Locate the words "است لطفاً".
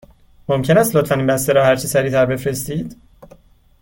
0.77-1.15